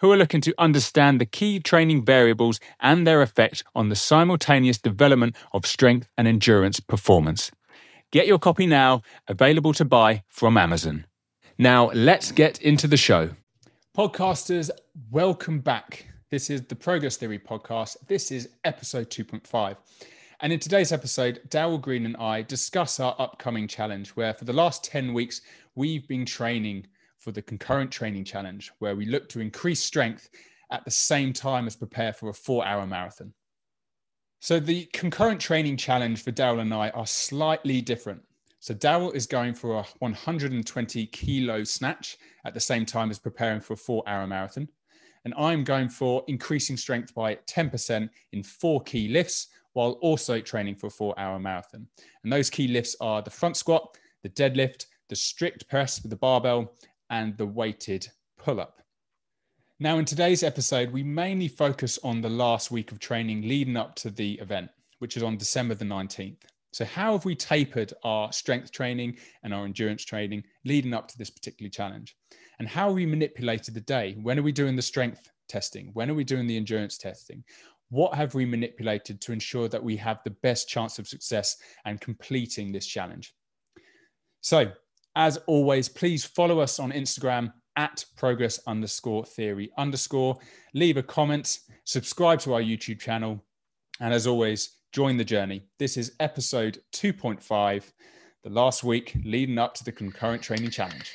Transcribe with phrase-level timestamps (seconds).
[0.00, 4.78] who are looking to understand the key training variables and their effect on the simultaneous
[4.78, 7.50] development of strength and endurance performance.
[8.10, 11.06] Get your copy now, available to buy from Amazon.
[11.58, 13.30] Now, let's get into the show.
[13.96, 14.70] Podcasters,
[15.10, 16.06] welcome back.
[16.30, 17.96] This is the Progress Theory podcast.
[18.08, 19.76] This is episode 2.5.
[20.40, 24.54] And in today's episode, Daryl Green and I discuss our upcoming challenge, where for the
[24.54, 25.42] last 10 weeks,
[25.74, 26.86] we've been training
[27.20, 30.28] for the concurrent training challenge, where we look to increase strength
[30.72, 33.32] at the same time as prepare for a four hour marathon.
[34.40, 38.22] So, the concurrent training challenge for Daryl and I are slightly different.
[38.58, 43.60] So, Daryl is going for a 120 kilo snatch at the same time as preparing
[43.60, 44.66] for a four hour marathon.
[45.26, 50.76] And I'm going for increasing strength by 10% in four key lifts while also training
[50.76, 51.86] for a four hour marathon.
[52.24, 56.16] And those key lifts are the front squat, the deadlift, the strict press with the
[56.16, 56.72] barbell,
[57.10, 58.08] and the weighted
[58.38, 58.80] pull up.
[59.78, 63.94] Now, in today's episode, we mainly focus on the last week of training leading up
[63.96, 66.42] to the event, which is on December the 19th.
[66.72, 71.18] So, how have we tapered our strength training and our endurance training leading up to
[71.18, 72.16] this particular challenge?
[72.58, 74.16] And how have we manipulated the day?
[74.22, 75.90] When are we doing the strength testing?
[75.94, 77.42] When are we doing the endurance testing?
[77.88, 82.00] What have we manipulated to ensure that we have the best chance of success and
[82.00, 83.34] completing this challenge?
[84.42, 84.72] So,
[85.16, 90.38] as always, please follow us on Instagram at progress underscore theory underscore.
[90.74, 93.44] Leave a comment, subscribe to our YouTube channel,
[94.00, 95.62] and as always, join the journey.
[95.78, 97.92] This is episode 2.5,
[98.42, 101.12] the last week leading up to the concurrent training challenge.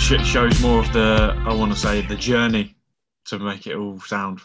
[0.00, 0.22] I don't know.
[0.22, 2.74] It shows more of the, I want to say, the journey
[3.26, 4.40] to make it all sound.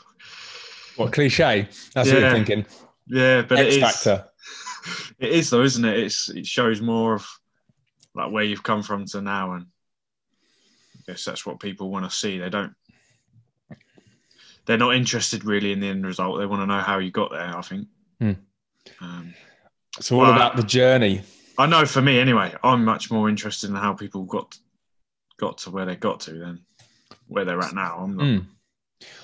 [0.98, 1.68] What cliche?
[1.94, 2.66] That's what you're thinking.
[3.08, 3.84] Yeah, but X it is.
[3.84, 4.26] factor.
[5.18, 5.98] It is though, isn't it?
[5.98, 7.28] It's it shows more of
[8.14, 9.66] like where you've come from to now, and
[10.94, 12.38] I guess that's what people want to see.
[12.38, 12.76] They don't.
[14.66, 16.38] They're not interested really in the end result.
[16.38, 17.58] They want to know how you got there.
[17.58, 17.88] I think.
[18.20, 18.32] Hmm.
[19.02, 19.34] Um,
[19.98, 21.24] It's all about the journey.
[21.58, 22.54] I know for me anyway.
[22.64, 24.56] I'm much more interested in how people got
[25.38, 26.62] got to where they got to then
[27.28, 27.98] where they're at now.
[28.00, 28.26] I'm not.
[28.26, 28.46] Mm.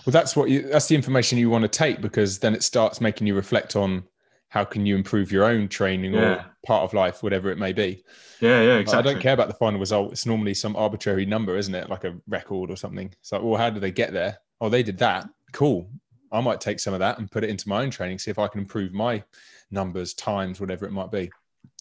[0.05, 2.99] Well, that's what you, that's the information you want to take because then it starts
[2.99, 4.03] making you reflect on
[4.49, 6.19] how can you improve your own training Yeah.
[6.33, 8.03] or part of life, whatever it may be.
[8.41, 9.09] Yeah, yeah, exactly.
[9.09, 10.11] I don't care about the final result.
[10.11, 11.89] It's normally some arbitrary number, isn't it?
[11.89, 13.13] Like a record or something.
[13.19, 14.38] It's like, well, how did they get there?
[14.59, 15.29] Oh, they did that.
[15.53, 15.89] Cool.
[16.33, 18.39] I might take some of that and put it into my own training, see if
[18.39, 19.23] I can improve my
[19.69, 21.31] numbers, times, whatever it might be.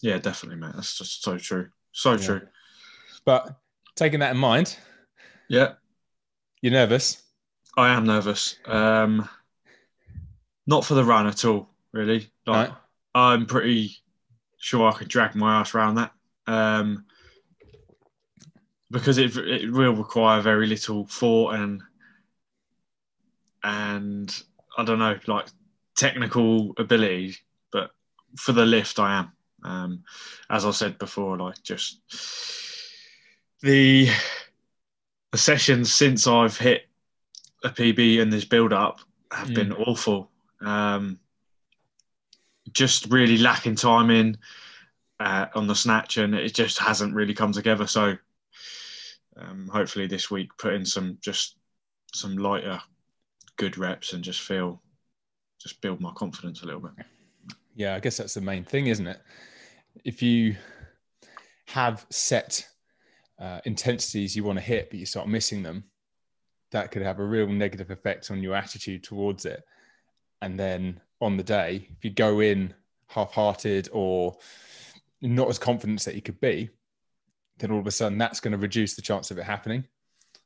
[0.01, 0.73] Yeah, definitely, mate.
[0.75, 1.69] That's just so true.
[1.91, 2.17] So Yeah.
[2.17, 2.41] true.
[3.25, 3.55] But
[4.01, 4.75] taking that in mind,
[5.47, 5.73] Yeah,
[6.61, 7.21] you're nervous.
[7.77, 8.57] I am nervous.
[8.65, 9.29] Um,
[10.65, 12.31] not for the run at all, really.
[12.47, 12.77] Like, Right.
[13.13, 13.97] I'm pretty
[14.57, 16.11] sure I could drag my ass around that.
[16.47, 17.05] Um,
[18.89, 21.81] because it it will require very little thought and
[23.63, 24.43] and
[24.77, 25.45] I don't know, like
[25.95, 27.35] technical ability.
[27.71, 27.91] But
[28.35, 29.31] for the lift, I am.
[29.63, 30.03] Um,
[30.49, 32.01] as I said before, like just
[33.61, 34.09] the
[35.31, 36.87] the sessions since I've hit
[37.63, 38.99] a PB and this build up
[39.31, 39.55] have Mm.
[39.55, 40.29] been awful.
[40.59, 41.19] Um,
[42.73, 44.37] just really lacking timing
[45.19, 47.87] uh, on the snatch, and it just hasn't really come together.
[47.87, 48.17] So
[49.37, 51.55] um, hopefully this week put in some just
[52.13, 52.81] some lighter,
[53.55, 54.81] good reps and just feel
[55.61, 57.05] just build my confidence a little bit.
[57.75, 59.21] Yeah, I guess that's the main thing, isn't it?
[60.03, 60.57] If you
[61.67, 62.67] have set
[63.41, 65.83] uh, intensities you want to hit, but you start missing them,
[66.71, 69.63] that could have a real negative effect on your attitude towards it.
[70.41, 72.73] And then on the day, if you go in
[73.07, 74.37] half hearted or
[75.21, 76.69] not as confident that you could be,
[77.57, 79.83] then all of a sudden that's going to reduce the chance of it happening.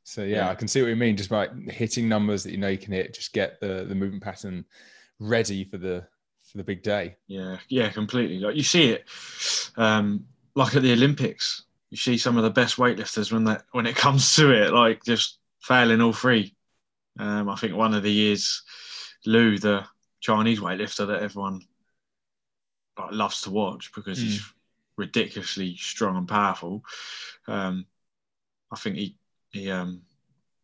[0.02, 0.50] So yeah, Yeah.
[0.50, 1.16] I can see what you mean.
[1.16, 4.22] Just by hitting numbers that you know you can hit, just get the the movement
[4.22, 4.64] pattern
[5.18, 6.06] ready for the
[6.42, 7.16] for the big day.
[7.26, 8.38] Yeah, yeah, completely.
[8.38, 9.04] Like you see it,
[9.76, 13.86] um, like at the Olympics, you see some of the best weightlifters when that when
[13.86, 16.54] it comes to it, like just failing all three.
[17.18, 18.62] Um, I think one of the years,
[19.24, 19.84] Lu, the
[20.20, 21.62] Chinese weightlifter that everyone
[22.98, 24.42] like, loves to watch because he's
[24.98, 26.82] ridiculously strong and powerful.
[27.46, 27.86] Um,
[28.70, 29.16] I think he
[29.50, 30.02] he um,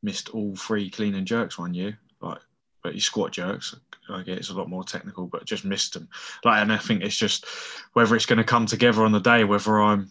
[0.03, 2.41] missed all three clean and jerks one year, like
[2.83, 3.75] but he squat jerks.
[4.09, 6.09] I get it's a lot more technical, but just missed them.
[6.45, 7.47] Like, and I think it's just
[7.93, 10.11] whether it's going to come together on the day, whether I'm,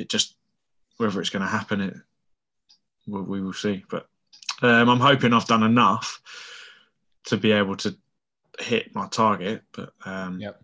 [0.00, 0.36] it just,
[0.96, 1.94] whether it's going to happen, it,
[3.06, 3.84] we, we will see.
[3.88, 4.08] But
[4.62, 6.20] um, I'm hoping I've done enough
[7.26, 7.96] to be able to
[8.58, 9.62] hit my target.
[9.72, 10.60] But um, Yep.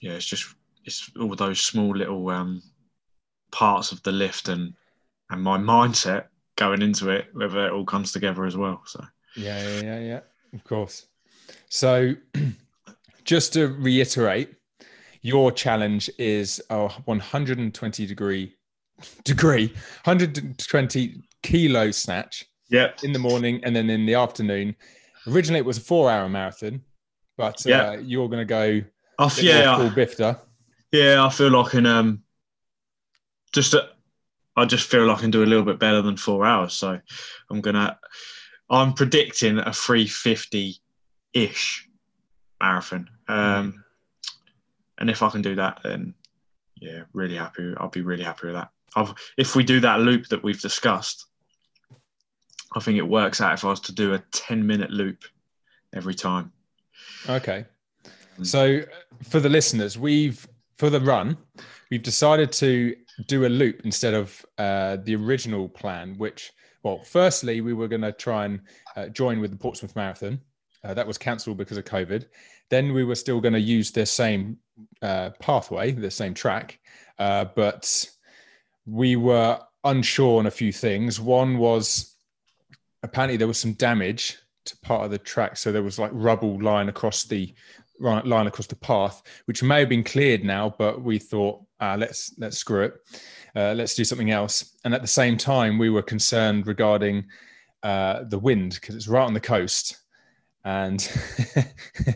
[0.00, 0.46] yeah, it's just
[0.84, 2.62] it's all those small little um,
[3.50, 4.74] parts of the lift and
[5.30, 6.26] and my mindset
[6.56, 8.82] going into it, whether it all comes together as well.
[8.86, 9.04] So
[9.36, 10.20] Yeah, yeah, yeah, yeah.
[10.52, 11.06] Of course.
[11.68, 12.14] So,
[13.24, 14.54] just to reiterate,
[15.24, 18.54] your challenge is a 120 degree
[19.24, 19.66] degree
[20.04, 24.74] 120 kilo snatch yeah, in the morning and then in the afternoon.
[25.26, 26.80] Originally, it was a four-hour marathon,
[27.36, 27.94] but uh, Yeah.
[27.96, 28.82] you're going to go
[29.18, 30.38] I, bit yeah, I- full bifter.
[30.92, 32.22] Yeah, I feel like I can um
[33.52, 33.86] just uh,
[34.56, 36.72] I just feel like I can do a little bit better than four hours.
[36.74, 37.00] So
[37.50, 37.98] I'm gonna
[38.70, 40.76] I'm predicting a 350
[41.32, 41.88] ish
[42.60, 43.08] marathon.
[43.28, 43.83] Um
[44.98, 46.14] and if I can do that then
[46.80, 47.72] yeah, really happy.
[47.78, 48.70] I'll be really happy with that.
[48.96, 51.26] I've, if we do that loop that we've discussed,
[52.74, 55.24] I think it works out if I was to do a 10 minute loop
[55.94, 56.52] every time.
[57.28, 57.64] Okay.
[58.38, 58.46] Mm.
[58.46, 58.80] So
[59.22, 60.46] for the listeners, we've
[60.76, 61.36] for the run,
[61.90, 62.96] we've decided to
[63.28, 66.16] do a loop instead of uh, the original plan.
[66.18, 66.52] Which,
[66.82, 68.60] well, firstly, we were going to try and
[68.96, 70.40] uh, join with the Portsmouth Marathon.
[70.84, 72.26] Uh, that was cancelled because of COVID.
[72.68, 74.58] Then we were still going to use the same
[75.02, 76.78] uh, pathway, the same track,
[77.18, 78.06] uh, but
[78.86, 81.20] we were unsure on a few things.
[81.20, 82.14] One was
[83.02, 86.60] apparently there was some damage to part of the track, so there was like rubble
[86.60, 87.54] lying across the
[88.00, 92.34] line across the path, which may have been cleared now, but we thought uh, let's
[92.38, 92.94] let's screw it,
[93.54, 94.76] uh, let's do something else.
[94.84, 97.26] And at the same time, we were concerned regarding
[97.82, 99.98] uh, the wind because it's right on the coast,
[100.64, 101.08] and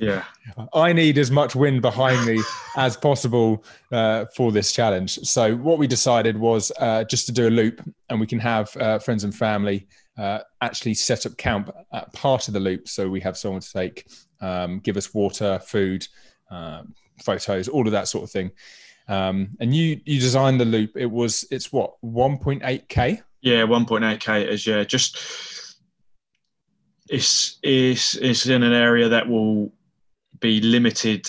[0.00, 0.24] Yeah.
[0.72, 2.42] I need as much wind behind me
[2.76, 5.18] as possible uh, for this challenge.
[5.18, 8.74] So what we decided was uh, just to do a loop, and we can have
[8.76, 9.86] uh, friends and family
[10.16, 13.72] uh, actually set up camp at part of the loop, so we have someone to
[13.72, 14.08] take,
[14.40, 16.06] um, give us water, food,
[16.50, 18.50] um, photos, all of that sort of thing.
[19.08, 20.96] Um, and you you designed the loop.
[20.96, 23.22] It was it's what 1.8k.
[23.40, 25.18] Yeah, 1.8k is yeah, just
[27.10, 29.72] it's it's it's in an area that will
[30.40, 31.28] be limited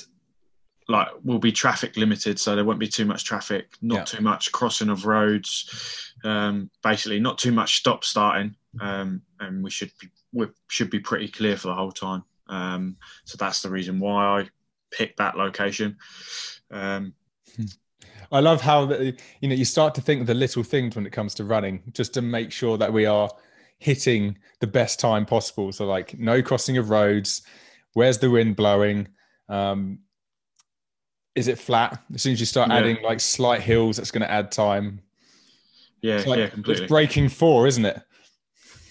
[0.87, 4.03] like will be traffic limited so there won't be too much traffic not Yeah.
[4.05, 9.69] too much crossing of roads um, basically not too much stop starting um, and we
[9.69, 12.23] should be we should be pretty clear for the whole time.
[12.47, 14.49] Um, so that's the reason why i
[14.91, 15.97] picked that location.
[16.71, 17.13] Um,
[18.31, 21.11] I love how the, you know you start to think the little things when it
[21.11, 23.29] comes to running, just to make sure that we are
[23.79, 25.71] hitting the best time possible.
[25.71, 27.41] So like no crossing of roads.
[27.93, 29.07] Where's the wind blowing?
[29.47, 29.99] Um,
[31.35, 32.01] is it flat?
[32.13, 32.77] As soon as you start Yeah.
[32.77, 35.01] adding like slight hills, that's going to add time.
[36.01, 36.83] yeah It's like- yeah completely.
[36.83, 38.01] It's breaking four, isn't it?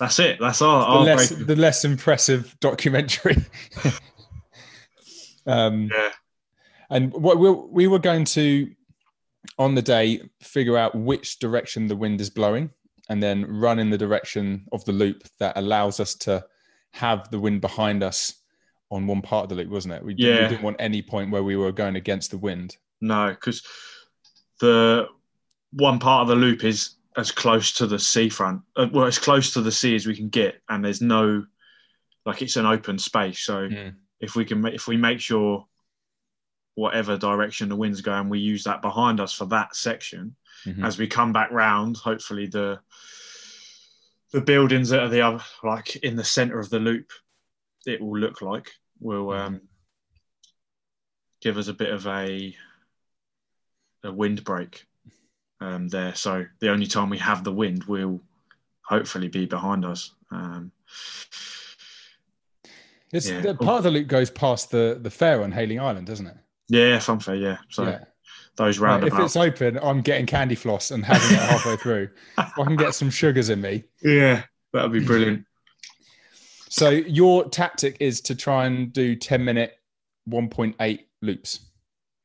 [0.01, 3.37] that's it that's our, The less the less impressive documentary.
[5.47, 6.11] um, yeah
[6.91, 8.71] And what we we were going to
[9.59, 12.71] on the day figure out which direction the wind is blowing,
[13.09, 16.45] and then run in the direction of the loop that allows us to
[16.93, 18.35] have the wind behind us
[18.91, 20.03] on one part of the loop, wasn't it?
[20.05, 22.77] We, didn't- we didn't want any point where we were going against the wind.
[23.01, 23.63] No, because
[24.61, 25.07] the
[25.73, 29.53] one part of the loop is as close to the seafront, uh, well, as close
[29.53, 31.45] to the sea as we can get, and there's no,
[32.25, 33.41] like, it's an open space.
[33.41, 33.95] So Mm.
[34.21, 35.67] if we can, if we make sure
[36.75, 40.35] whatever direction the wind's going, we use that behind us for that section.
[40.67, 40.85] Mhm.
[40.85, 42.81] As we come back round, hopefully the
[44.33, 47.11] the buildings that are the other, like in the centre of the loop,
[47.87, 49.61] it will look like will um,
[51.41, 52.55] give us a bit of a
[54.05, 54.85] a windbreak
[55.61, 56.15] um, there.
[56.15, 58.21] So the only time we have the wind will
[58.83, 60.15] hopefully be behind us.
[60.31, 60.73] Um,
[63.11, 63.41] It's Yeah.
[63.41, 66.37] the part of the loop goes past the the fair on Hayling Island, doesn't it?
[66.69, 67.59] yeah, funfair, yeah.
[67.71, 68.05] So yeah.
[68.59, 72.11] Those Right, if it's open, I'm getting candy floss and having it halfway through.
[72.37, 73.85] I can get some sugars in me.
[74.03, 74.43] yeah,
[74.75, 75.47] that would be brilliant.
[76.69, 79.79] So your tactic is to try and do 10 minute
[80.29, 81.61] 1.8 loops.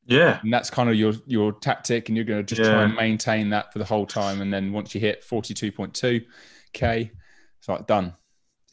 [0.06, 2.94] Yeah, And that's kind of your your tactic and you're going to just try and
[2.94, 7.10] maintain that for the whole time and then once you hit 42.2k
[7.58, 8.12] it's like done.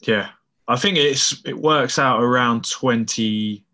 [0.02, 0.32] yeah.
[0.68, 3.66] I think it's it works out around twenty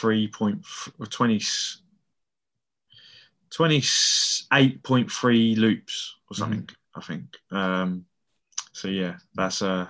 [0.00, 0.64] 23 point,
[1.10, 1.40] 20,
[3.50, 6.98] 28.3 loops or something, mm-hmm.
[6.98, 7.36] I think.
[7.50, 8.04] Um,
[8.72, 9.86] so yeah, that's uh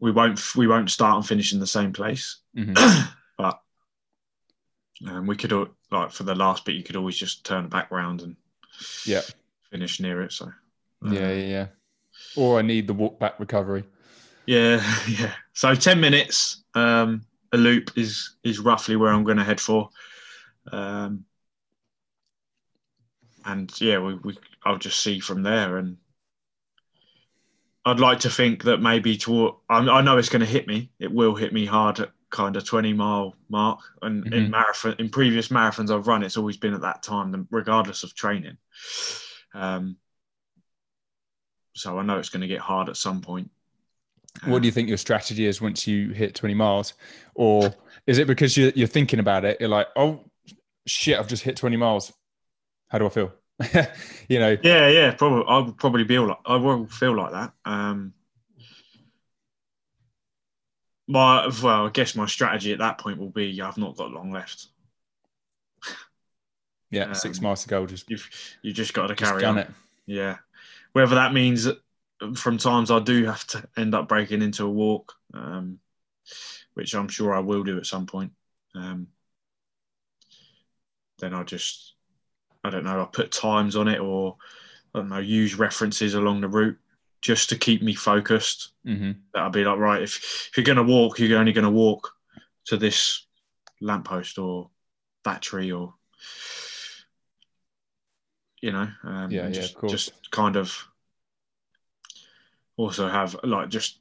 [0.00, 3.10] we won't we won't start and finish in the same place, mm-hmm.
[3.38, 3.60] but
[5.06, 5.52] um, we could
[5.90, 8.36] like for the last bit you could always just turn back round and
[9.04, 9.20] yeah
[9.70, 10.32] finish near it.
[10.32, 11.66] So uh, yeah, yeah, yeah.
[12.36, 13.84] Or I need the walk back recovery.
[14.46, 15.32] Yeah, yeah.
[15.52, 17.22] So ten minutes, um,
[17.52, 19.90] a loop is is roughly where I'm going to head for.
[20.72, 21.24] Um,
[23.44, 25.78] and yeah, we, we I'll just see from there.
[25.78, 25.96] And
[27.84, 30.90] I'd like to think that maybe toward I know it's going to hit me.
[30.98, 33.80] It will hit me hard at kind of 20 mile mark.
[34.02, 34.32] And mm-hmm.
[34.32, 38.14] in marathon, in previous marathons I've run, it's always been at that time, regardless of
[38.14, 38.56] training.
[39.54, 39.96] Um,
[41.74, 43.50] so I know it's going to get hard at some point.
[44.44, 46.94] What do you think your strategy is once you hit 20 miles?
[47.34, 47.74] Or
[48.06, 49.58] is it because you're, you're thinking about it?
[49.60, 50.24] You're like, oh,
[50.86, 52.12] shit, I've just hit 20 miles.
[52.90, 53.32] How do I feel?
[54.28, 54.56] you know?
[54.62, 55.44] Yeah, yeah, probably.
[55.48, 57.52] I would probably be like, I will feel like that.
[57.64, 58.14] Um,
[61.06, 64.32] my, well, I guess my strategy at that point will be I've not got long
[64.32, 64.66] left.
[66.92, 67.86] Yeah, um, six miles to go.
[67.86, 68.28] Just you've
[68.62, 69.58] you just got to carry on.
[69.58, 69.70] It.
[70.06, 70.38] Yeah,
[70.92, 71.68] whether that means
[72.34, 75.78] from times I do have to end up breaking into a walk, um,
[76.74, 78.32] which I'm sure I will do at some point.
[78.74, 79.06] Um,
[81.20, 81.94] then I'll just,
[82.70, 84.36] I don't know, I'll put times on it or
[84.94, 86.78] I don't know, use references along the route
[87.20, 88.70] just to keep me focused.
[88.86, 89.10] Mm-hmm.
[89.34, 92.12] That'll be like, right, if, if you're going to walk, you're only going to walk
[92.66, 93.26] to this
[93.80, 94.70] lamppost or
[95.24, 95.94] battery or,
[98.60, 100.86] you know, um, yeah, just, yeah, just kind of
[102.76, 103.98] also have like just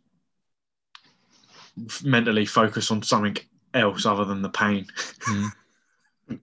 [2.03, 3.35] mentally focus on something
[3.73, 4.85] else other than the pain.
[5.21, 5.51] Mm.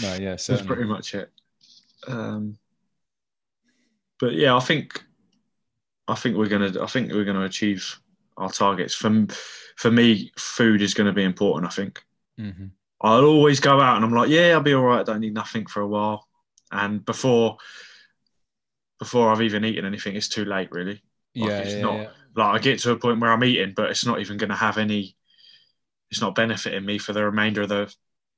[0.00, 0.36] No, yeah, certainly.
[0.36, 1.30] that's pretty much it.
[2.06, 2.58] Um,
[4.18, 5.02] but yeah, I think
[6.08, 8.00] I think we're gonna I think we're gonna achieve
[8.36, 8.94] our targets.
[8.94, 9.26] For
[9.76, 11.70] for me, food is going to be important.
[11.70, 12.04] I think
[12.38, 12.66] mm-hmm.
[13.00, 15.00] I'll always go out and I'm like, yeah, I'll be all right.
[15.00, 16.28] I don't need nothing for a while.
[16.70, 17.58] And before
[18.98, 21.02] before I've even eaten anything, it's too late, really.
[21.34, 22.08] Like yeah, it's yeah, not yeah.
[22.36, 24.56] like I get to a point where I'm eating, but it's not even going to
[24.56, 25.16] have any.
[26.10, 27.92] It's not benefiting me for the remainder of the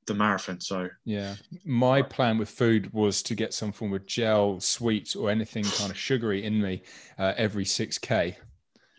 [0.07, 0.61] the marathon.
[0.61, 1.35] So yeah,
[1.65, 5.91] my plan with food was to get some form of gel, sweets, or anything kind
[5.91, 6.83] of sugary in me
[7.19, 8.37] uh, every six k.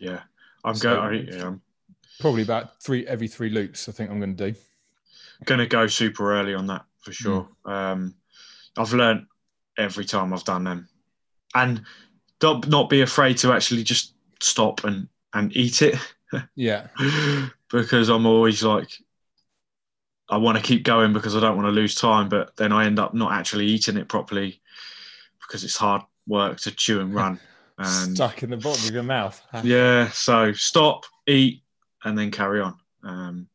[0.00, 0.20] Yeah,
[0.64, 1.28] I'm so going.
[1.28, 1.54] Yeah,
[2.20, 3.88] probably about three every three loops.
[3.88, 4.58] I think I'm going to do.
[5.44, 7.48] Going to go super early on that for sure.
[7.66, 7.72] Mm.
[7.72, 8.14] Um,
[8.76, 9.26] I've learned
[9.78, 10.88] every time I've done them,
[11.54, 11.82] and
[12.38, 15.96] don't not be afraid to actually just stop and and eat it.
[16.56, 16.88] Yeah.
[17.70, 18.90] because I'm always like
[20.28, 22.86] I want to keep going because I don't want to lose time, but then I
[22.86, 24.60] end up not actually eating it properly
[25.40, 27.40] because it's hard work to chew and run.
[27.78, 29.38] And stuck in the bottom of your mouth.
[29.62, 31.62] yeah, so stop, eat,
[32.04, 32.74] and then carry on.
[33.02, 33.48] Um,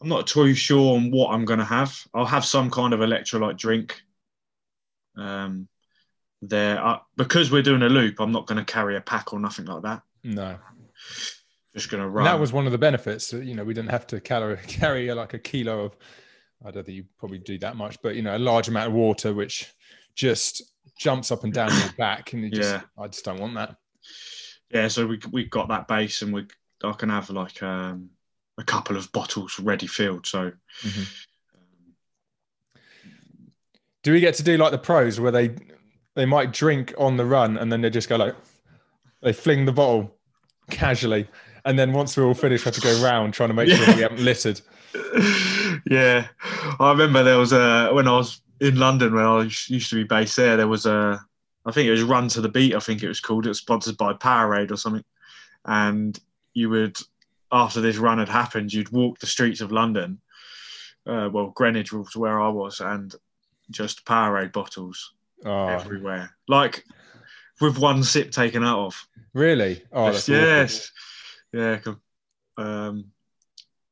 [0.00, 1.94] I'm not too sure on what I'm going to have.
[2.14, 4.00] I'll have some kind of electrolyte drink.
[5.18, 5.68] Um,
[6.42, 8.20] there uh, because we're doing a loop.
[8.20, 10.02] I'm not going to carry a pack or nothing like that.
[10.24, 10.58] No,
[11.74, 12.26] just going to run.
[12.26, 13.32] And that was one of the benefits.
[13.32, 15.96] You know, we didn't have to carry carry like a kilo of.
[16.64, 18.92] I don't think you probably do that much, but you know, a large amount of
[18.92, 19.72] water, which
[20.14, 20.62] just
[20.98, 22.82] jumps up and down your back, and you just, yeah.
[22.98, 23.76] I just don't want that.
[24.70, 26.46] Yeah, so we we got that base, and we
[26.84, 28.10] I can have like um,
[28.58, 30.26] a couple of bottles ready filled.
[30.26, 30.52] So.
[30.82, 31.02] Mm-hmm.
[34.02, 35.54] Do we get to do like the pros where they
[36.14, 38.34] they might drink on the run and then they just go like
[39.22, 40.16] they fling the bottle
[40.70, 41.28] casually
[41.64, 43.76] and then once we're all finished we have to go round trying to make yeah.
[43.76, 44.60] sure we haven't littered
[45.86, 46.26] yeah
[46.78, 50.04] i remember there was a when i was in london when i used to be
[50.04, 51.20] based there there was a
[51.66, 53.58] i think it was run to the beat i think it was called it was
[53.58, 55.04] sponsored by powerade or something
[55.66, 56.20] and
[56.54, 56.96] you would
[57.52, 60.18] after this run had happened you'd walk the streets of london
[61.06, 63.14] uh, well greenwich was where i was and
[63.70, 65.12] just powerade bottles
[65.44, 65.66] oh.
[65.66, 66.84] everywhere, like
[67.60, 69.08] with one sip taken out of.
[69.32, 69.82] Really?
[69.92, 70.90] Oh, that's yes,
[71.52, 71.78] yeah.
[72.56, 73.12] Um,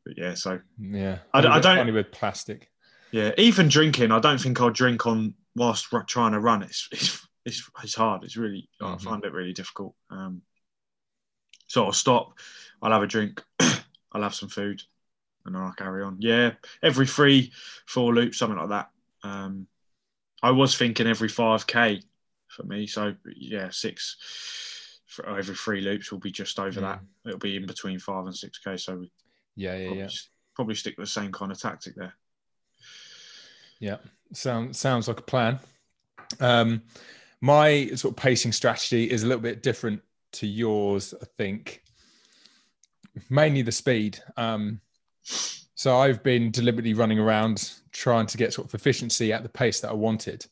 [0.05, 1.77] but yeah, so yeah, I, I don't.
[1.77, 2.71] Funny with plastic.
[3.11, 6.63] Yeah, even drinking, I don't think I'll drink on whilst trying to run.
[6.63, 8.25] It's it's it's, it's hard.
[8.25, 8.95] It's really mm-hmm.
[8.95, 9.95] I find it really difficult.
[10.11, 10.43] Um,
[11.67, 12.39] so I'll stop.
[12.83, 13.43] I'll have a drink.
[13.61, 14.83] I'll have some food,
[15.45, 16.17] and then I'll carry on.
[16.21, 17.53] Yeah, every three,
[17.87, 18.91] four loops, something like that.
[19.23, 19.67] Um,
[20.43, 22.03] I was thinking every 5k
[22.49, 22.87] for me.
[22.87, 24.17] So yeah, six
[25.27, 26.83] every three loops will be just over mm.
[26.83, 27.01] that.
[27.27, 28.77] It'll be in between five and six k.
[28.77, 29.13] So we,
[29.57, 30.09] Yeah, yeah, probably, yeah.
[30.55, 32.15] probably stick with the same kind of tactic there.
[33.81, 33.99] Yeah,
[34.33, 35.59] sounds sounds like a plan.
[36.41, 36.83] Um,
[37.41, 41.83] my sort of pacing strategy is a little bit different to yours, I think.
[43.31, 44.19] Mainly the speed.
[44.37, 44.81] Um,
[45.23, 49.81] so I've been deliberately running around trying to get sort of efficiency at the pace
[49.81, 50.45] that I wanted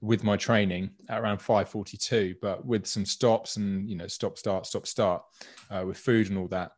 [0.00, 4.66] with my training at around 5:42, but with some stops and you know stop start
[4.66, 5.22] stop start
[5.70, 6.72] uh, with food and all that.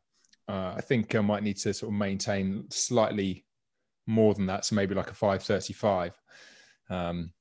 [0.48, 3.44] Uh, I think I might need to sort of maintain slightly
[4.06, 6.12] more than that, so maybe like a 5:35.
[6.88, 7.32] Um,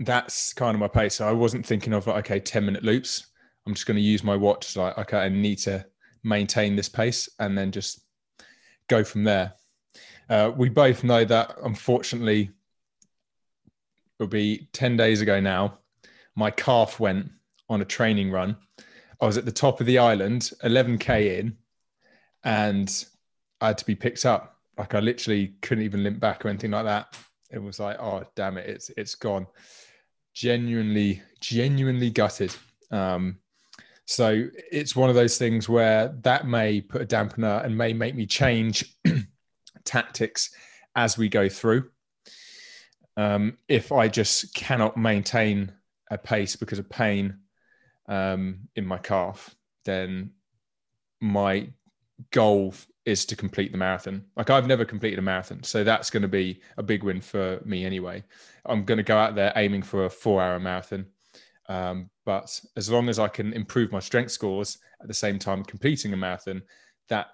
[0.00, 1.16] that's kind of my pace.
[1.16, 3.26] So I wasn't thinking of like okay, 10 minute loops.
[3.66, 5.84] I'm just going to use my watch like okay, I need to
[6.22, 8.00] maintain this pace and then just
[8.88, 9.54] go from there.
[10.28, 12.50] Uh, we both know that unfortunately
[14.18, 15.78] it'll be 10 days ago now.
[16.34, 17.30] My calf went
[17.68, 18.56] on a training run.
[19.20, 21.56] I was at the top of the island, 11K in,
[22.44, 23.04] and
[23.60, 24.56] I had to be picked up.
[24.76, 27.16] Like I literally couldn't even limp back or anything like that.
[27.50, 29.46] It was like, oh damn it, it's it's gone.
[30.34, 32.54] Genuinely, genuinely gutted.
[32.90, 33.38] Um,
[34.04, 38.14] so it's one of those things where that may put a dampener and may make
[38.14, 38.96] me change
[39.84, 40.50] tactics
[40.94, 41.90] as we go through.
[43.16, 45.72] Um, if I just cannot maintain
[46.10, 47.38] a pace because of pain
[48.08, 49.54] um, in my calf,
[49.84, 50.32] then
[51.20, 51.68] my
[52.30, 54.24] goal is to complete the marathon.
[54.36, 57.60] Like I've never completed a marathon, so that's going to be a big win for
[57.64, 58.24] me anyway.
[58.64, 61.06] I'm going to go out there aiming for a four-hour marathon.
[61.68, 65.64] Um, but as long as I can improve my strength scores at the same time
[65.64, 66.62] completing a marathon,
[67.08, 67.28] that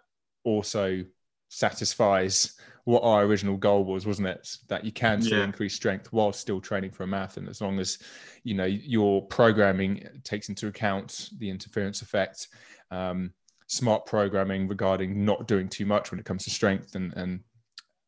[0.45, 1.05] also
[1.49, 4.57] satisfies what our original goal was, wasn't it?
[4.69, 5.45] That you can still Yeah.
[5.45, 7.99] increase strength while still training for a marathon, as long as
[8.43, 12.49] you know your programming takes into account the interference effect,
[12.91, 13.33] um,
[13.69, 17.41] smart programming regarding not doing too much when it comes to strength and and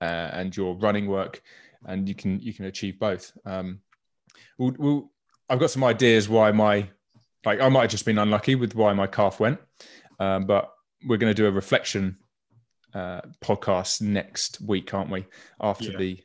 [0.01, 1.41] uh, and your running work,
[1.87, 3.33] and you can you can achieve both.
[3.47, 3.81] Um,
[4.59, 5.13] we'll, we'll,
[5.49, 6.89] I've got some ideas why my
[7.45, 9.61] like I might have just been unlucky with why my calf went,
[10.19, 10.73] um, but
[11.07, 12.17] we're going to do a reflection
[12.95, 15.27] uh, podcast next week, aren't we?
[15.61, 15.99] After Yeah.
[15.99, 16.21] the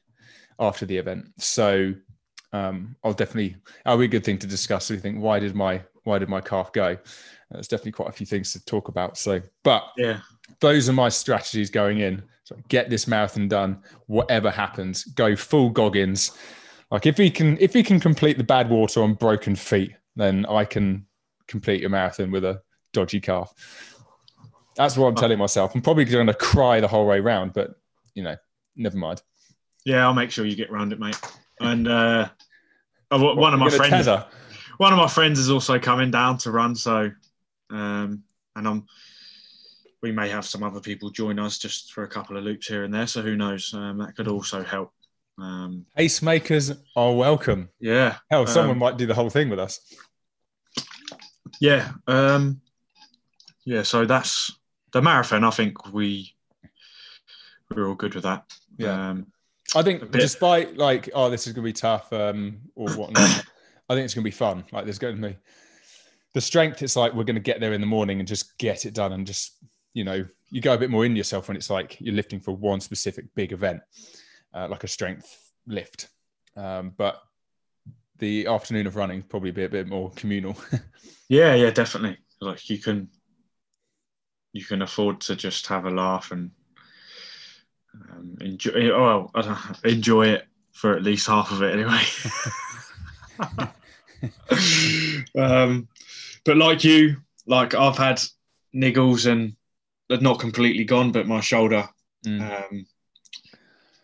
[0.60, 1.94] after the event, so
[2.52, 3.56] um, I'll definitely
[3.86, 4.86] that'll be a good thing to discuss.
[4.86, 6.98] So you think why did my why did my calf go?
[7.52, 9.18] There's definitely quite a few things to talk about.
[9.18, 10.20] So, but Yeah,
[10.60, 12.24] those are my strategies going in.
[12.44, 15.04] So get this marathon done, whatever happens.
[15.04, 16.32] Go full Goggins.
[16.92, 20.66] Like if he can, if he can complete the Badwater on broken feet, then I
[20.66, 21.06] can
[21.48, 22.62] complete a marathon with a
[22.94, 23.54] dodgy calf.
[24.80, 25.76] That's what I'm telling myself.
[25.76, 27.76] I'm probably going to cry the whole way round, but
[28.16, 28.38] you know,
[28.78, 29.22] never mind.
[29.86, 30.06] yeah.
[30.06, 31.20] I'll make sure you get round it, mate.
[31.60, 32.30] And uh,
[33.12, 34.26] oh, one of my friends, tether.
[34.78, 36.76] one of my friends is also coming down to run.
[36.76, 37.12] So,
[37.70, 38.24] um,
[38.56, 38.86] and I'm.
[40.02, 42.86] We may have some other people join us just for a couple of loops here
[42.86, 43.06] and there.
[43.06, 43.74] So who knows?
[43.74, 44.94] Um, that could also help.
[45.38, 47.68] Um, pacemakers are welcome.
[47.82, 49.82] yeah, Hell, someone Um, might do the whole thing with us.
[51.60, 52.62] yeah, um,
[53.66, 53.84] yeah.
[53.84, 54.58] So that's
[54.92, 55.44] the marathon.
[55.44, 56.34] I think we
[57.74, 58.46] we're all good with that.
[58.78, 59.10] Yeah.
[59.10, 59.28] Um,
[59.76, 63.46] I think despite like, oh, this is gonna be tough, um, or whatnot,
[63.90, 64.66] I think it's gonna be fun.
[64.72, 65.38] Like there's gonna be
[66.34, 68.94] the strength, it's like we're gonna get there in the morning and just get it
[68.94, 69.58] done and just,
[69.94, 72.56] you know, you go a bit more in yourself when it's like you're lifting for
[72.56, 73.82] one specific big event,
[74.54, 76.08] uh, like a strength lift.
[76.56, 77.22] Um, but
[78.18, 80.58] the afternoon of running probably be a bit more communal.
[81.30, 82.18] Yeah, yeah, definitely.
[82.42, 83.08] Like you can,
[84.54, 86.52] you can afford to just have a laugh and
[88.12, 88.90] um, enjoy.
[88.92, 92.02] Oh, I enjoy it for at least half of it, anyway.
[95.38, 95.88] um,
[96.46, 98.22] but like you, like I've had
[98.76, 99.56] niggles and
[100.08, 101.88] they're not completely gone, but my shoulder
[102.26, 102.42] Mm.
[102.70, 102.86] um,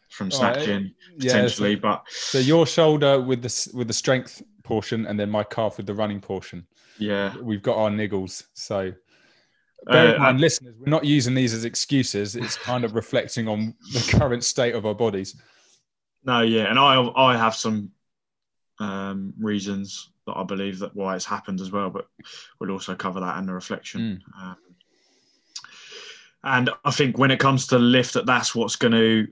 [0.09, 1.75] from snatching yeah, potentially.
[1.75, 5.85] but so your shoulder with the with the strength portion, and then my calf with
[5.85, 6.65] the running portion.
[6.97, 8.93] yeah, We've got our niggles, so
[9.85, 12.35] Bear in Uh, mind, listeners, we're not using these as excuses.
[12.35, 15.35] It's kind of reflecting on the current state of our bodies.
[16.23, 17.91] No, yeah, and I I have some
[18.79, 22.07] um, reasons that I believe that why it's happened as well, but
[22.59, 24.23] we'll also cover that in the reflection.
[24.41, 24.57] Um,
[26.43, 29.27] and I think when it comes to lift, that that's what's going to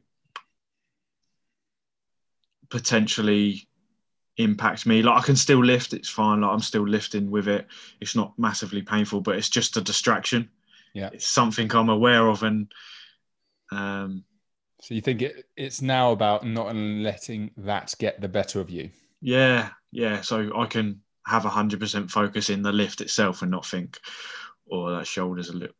[2.70, 3.68] potentially
[4.38, 5.02] impact me.
[5.02, 6.42] Like I can still lift; it's fine.
[6.42, 7.68] Like I'm still lifting with it.
[8.00, 10.50] It's not massively painful, but it's just a distraction.
[10.94, 11.10] Yeah.
[11.12, 12.72] it's something I'm aware of, and
[13.72, 14.24] um,
[14.82, 18.90] So you think it, it's now about not letting that get the better of you?
[19.22, 20.22] Yeah, yeah.
[20.22, 24.00] So I can have a hundred percent focus in the lift itself and not think,
[24.72, 25.76] "Oh, that shoulder's a little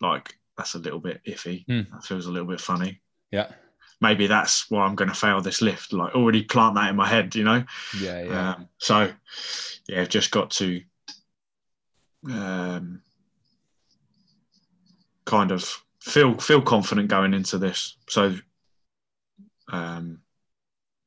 [0.00, 1.66] like that's a little bit iffy.
[1.66, 1.90] Mm.
[1.90, 3.00] That feels a little bit funny.
[3.30, 3.48] Yeah.
[4.02, 5.92] Maybe that's why I'm going to fail this lift.
[5.92, 7.64] Like already plant that in my head, you know.
[7.98, 8.22] Yeah.
[8.22, 8.50] Yeah.
[8.50, 9.12] Um, so,
[9.88, 10.82] yeah, just got to
[12.28, 13.00] um,
[15.24, 15.64] kind of
[16.00, 17.96] feel feel confident going into this.
[18.08, 18.34] So,
[19.68, 20.18] um,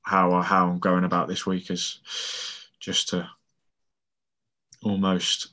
[0.04, 2.00] how I, how I'm going about this week is
[2.80, 3.30] just to
[4.84, 5.50] almost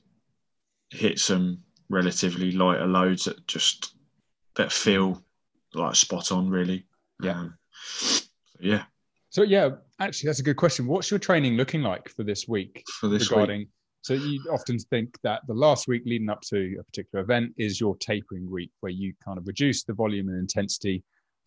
[0.91, 3.95] hit some relatively lighter loads that just
[4.55, 5.21] that feel
[5.75, 6.87] like spot on, really.
[7.23, 7.39] Yeah.
[7.39, 7.55] Um,
[8.61, 8.83] yeah.
[9.31, 10.87] So yeah, actually, that's a good question.
[10.87, 12.85] What's your training looking like for this week?
[13.01, 13.69] For this week.
[14.03, 17.81] so you often think that the last week leading up to a particular event is
[17.81, 21.03] your tapering week where you kind of reduce the volume and intensity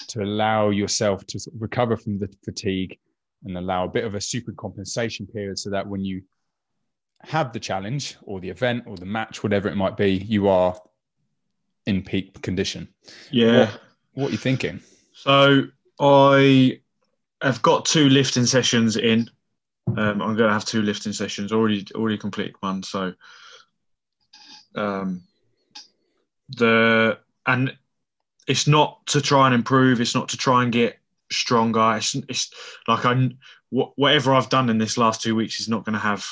[0.08, 2.98] to allow yourself to recover from the fatigue
[3.44, 6.22] and allow a bit of a super compensation period so that when you
[7.22, 10.76] have the challenge or the event or the match whatever it might be you are
[11.86, 12.88] in peak condition
[13.32, 13.60] Yeah.
[13.60, 13.82] what,
[14.14, 14.82] what are you thinking
[15.16, 15.64] So
[16.00, 16.80] I
[17.42, 19.30] have got two lifting sessions in.
[19.88, 21.86] Um, I'm going to have two lifting sessions already.
[21.96, 22.84] Already completed one.
[22.84, 23.14] So
[24.76, 25.22] um,
[26.50, 27.76] the and
[28.48, 30.02] it's not to try and improve.
[30.02, 31.00] It's not to try and get
[31.32, 31.96] stronger.
[31.98, 32.52] It's, it's
[32.88, 33.30] like I
[33.70, 36.26] wh- whatever I've done in this last two weeks is not going to have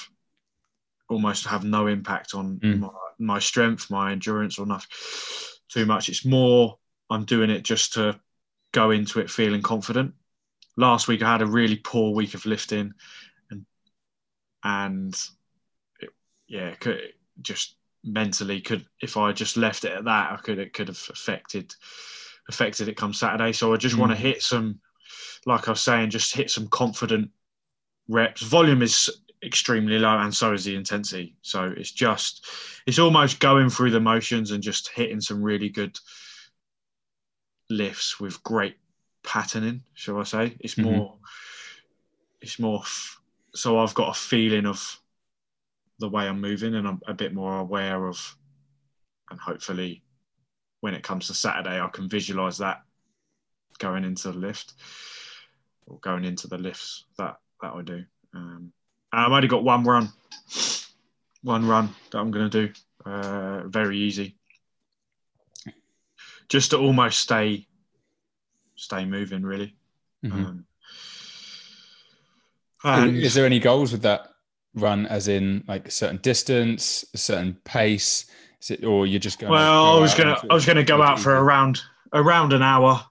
[1.10, 2.80] almost have no impact on Mm.
[2.80, 4.90] my, my strength, my endurance, or nothing
[5.70, 6.10] too much.
[6.10, 6.78] It's more
[7.10, 8.20] I'm doing it just to
[8.74, 10.14] go into it feeling confident.
[10.76, 12.92] Last week I had a really poor week of lifting,
[13.50, 13.66] and
[14.64, 15.16] and
[16.02, 16.10] it,
[16.48, 17.00] yeah, could,
[17.42, 21.02] just mentally could if I just left it at that, I could it could have
[21.10, 21.74] affected
[22.50, 23.54] affected it come Saturday.
[23.54, 24.22] So I just want to Mm.
[24.22, 24.82] hit some,
[25.46, 27.32] like I was saying, just hit some confident
[28.10, 28.42] reps.
[28.42, 29.10] Volume is
[29.44, 31.38] extremely low, and so is the intensity.
[31.42, 32.46] So it's just
[32.86, 35.98] it's almost going through the motions and just hitting some really good
[37.74, 38.78] lifts with great
[39.24, 40.58] patterning, shall I say?
[40.60, 40.84] It's Mhm.
[40.84, 41.20] more,
[42.42, 42.82] it's more.
[42.82, 43.20] F-
[43.56, 45.00] so I've got a feeling of
[46.00, 48.38] the way I'm moving, and I'm a bit more aware of,
[49.30, 50.04] and hopefully,
[50.82, 52.84] when it comes to Saturday, I can visualize that
[53.80, 54.74] going into the lift
[55.86, 58.06] or going into the lifts that that I do.
[58.34, 58.74] Um,
[59.12, 60.12] and I've only got one run,
[61.44, 62.74] one run that I'm going to do.
[63.06, 64.38] Uh, very easy
[66.50, 67.68] just to almost stay
[68.76, 69.76] stay moving really
[70.24, 70.34] Mhm.
[70.46, 70.66] um,
[72.84, 74.30] and is there any goals with that
[74.74, 78.26] run as in like a certain distance a certain pace
[78.62, 81.20] is it or you're just going well i was gonna i was gonna go out
[81.20, 81.82] for around
[82.14, 83.04] around an hour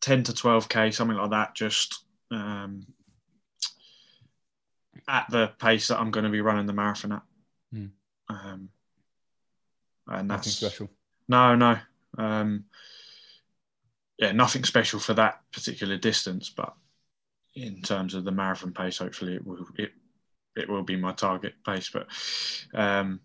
[0.00, 2.86] 10 to 12k something like that just um,
[5.08, 7.22] at the pace that i'm going to be running the marathon at
[7.72, 7.86] Hmm.
[8.28, 8.68] um,
[10.08, 10.88] and nothing special
[11.28, 11.78] No, no.
[12.18, 12.64] Um,
[14.18, 16.74] yeah, nothing special for that particular distance, but
[17.54, 19.92] in terms of the marathon pace, hopefully it will it
[20.56, 21.90] it will be my target pace.
[21.90, 22.06] But
[22.74, 23.20] um,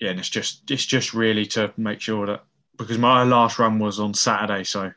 [0.00, 2.44] yeah, and it's just it's just really to make sure that
[2.76, 4.90] because my last run was on Saturday, so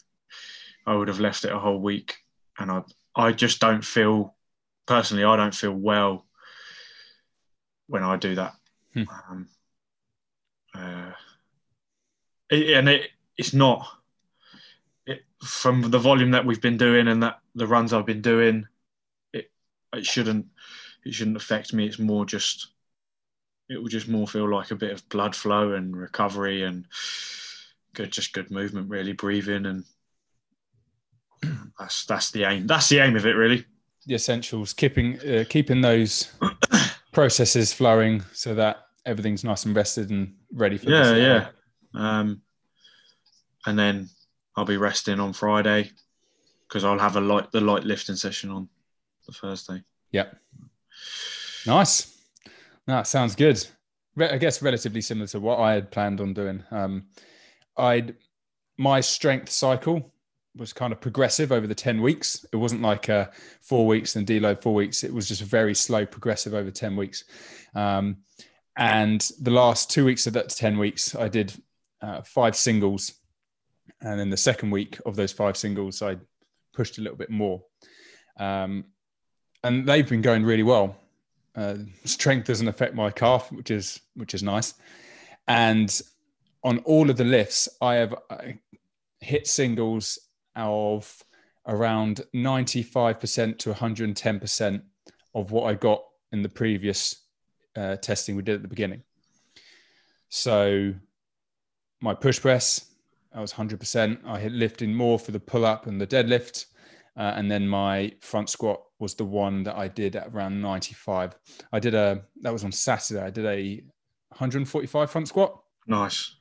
[0.87, 2.15] I would have left it a whole week,
[2.57, 2.81] and I
[3.15, 4.35] I just don't feel
[4.87, 6.25] personally I don't feel well
[7.87, 8.53] when I do that.
[8.93, 9.03] Hmm.
[9.09, 9.47] Um,
[10.73, 11.11] uh,
[12.51, 13.85] and it, it's not
[15.05, 18.67] it, from the volume that we've been doing and that the runs I've been doing.
[19.33, 19.51] It
[19.93, 20.47] it shouldn't
[21.05, 21.85] it shouldn't affect me.
[21.87, 22.67] It's more just
[23.69, 26.85] it will just more feel like a bit of blood flow and recovery and
[27.93, 29.83] good just good movement, really breathing and
[31.79, 32.67] that's that's the aim.
[32.67, 33.65] That's the aim of it, really.
[34.07, 36.31] the essentials keeping uh, keeping those
[37.11, 41.17] processes flowing so that everything's nice and rested and ready for Yeah, this.
[41.19, 41.47] yeah.
[41.95, 42.41] Um,
[43.65, 44.09] and then
[44.55, 45.91] I'll be resting on Friday
[46.67, 48.69] because I'll have a light the light lifting session on
[49.25, 49.83] the Thursday.
[50.11, 50.25] yeah
[51.65, 52.15] nice.
[52.85, 53.65] That sounds good.
[54.15, 56.63] Re- i guess relatively similar to what i had planned on doing.
[56.71, 57.07] Um
[57.77, 58.15] i'd
[58.77, 60.11] my strength cycle
[60.55, 62.45] was kind of progressive over the 10 weeks.
[62.53, 63.27] It wasn't like uh,
[63.61, 65.03] four weeks and deload four weeks.
[65.03, 67.25] It was just very slow progressive over 10 weeks.
[67.73, 68.17] Um,
[68.77, 71.53] and the last two weeks of that 10 weeks i did
[72.05, 73.13] uh, five singles.
[74.01, 76.17] And then the second week of those five singles i
[76.73, 77.63] pushed a little bit more.
[78.37, 78.85] Um,
[79.63, 80.97] and they've been going really well.
[81.55, 84.73] Uh, strength doesn't affect my calf which is which is nice.
[85.47, 86.01] And
[86.63, 88.37] on all of the lifts i have uh,
[89.19, 90.19] hit singles
[90.55, 91.23] of
[91.67, 94.81] around 95% to 110%
[95.33, 97.23] of what i got in the previous
[97.75, 99.03] uh, testing we did at the beginning.
[100.29, 100.93] So
[102.01, 102.91] my push press,
[103.33, 104.19] I was 100%.
[104.25, 106.65] I hit lifting more for the pull up and the deadlift.
[107.17, 111.35] Uh, and then my front squat was the one that I did at around 95.
[111.71, 113.21] I did a, that was on Saturday.
[113.21, 113.81] I did a
[114.29, 115.61] 145 front squat.
[115.87, 116.35] Nice.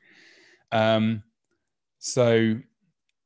[0.73, 1.23] Um,
[1.99, 2.57] so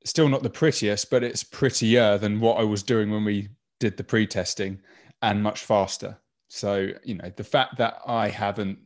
[0.04, 3.48] still not the prettiest, but it's prettier than what I was doing when we
[3.80, 4.80] did the pre-testing
[5.22, 6.18] and much faster.
[6.48, 8.78] So, you know, the fact that I haven't,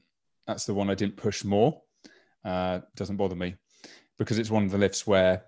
[0.47, 1.81] that's the one I didn't push more,
[2.45, 3.55] uh, doesn't bother me
[4.19, 5.45] because it's one of the lifts where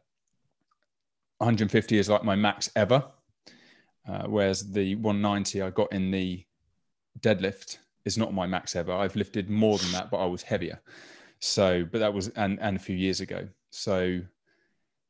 [1.38, 3.04] 150 is like my max ever.
[4.06, 6.44] Uh, whereas the 190 I got in the
[7.20, 8.92] deadlift is not my max ever.
[8.92, 10.80] I've lifted more than that, but I was heavier.
[11.38, 13.48] So, but that was, and, and a few years ago.
[13.70, 14.20] So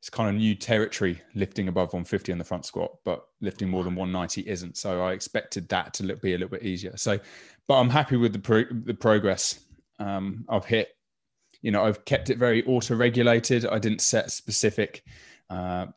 [0.05, 3.83] it's kind of new territory lifting above 150 on the front squat, but lifting more
[3.83, 4.77] than 190 isn't.
[4.77, 6.95] So I expected that to be a little bit easier.
[6.95, 7.19] So,
[7.67, 9.59] but I'm happy with the pro- the progress.
[9.99, 10.94] Um, I've hit,
[11.65, 13.65] you know, I've kept it very auto regulated.
[13.65, 15.03] I didn't set specific
[15.49, 15.87] uh,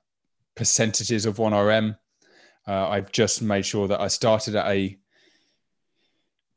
[0.55, 1.95] percentages of 1RM.
[2.67, 4.97] Uh, I've just made sure that I started at a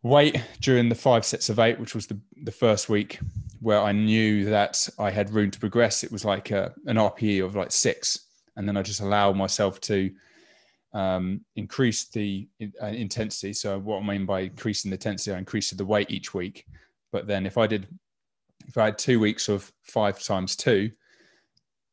[0.01, 3.19] weight during the five sets of eight, which was the, the first week
[3.59, 6.05] where I knew that I had room to progress.
[6.05, 8.27] It was like a, an RPE of like six.
[8.55, 10.09] And then I just allow myself to
[10.93, 12.47] um, increase the
[12.81, 13.51] uh, intensity.
[13.51, 16.65] So what I mean by increasing the intensity, I increased the weight each week.
[17.11, 17.89] But then if I did,
[18.67, 20.91] if I had two weeks of five times two,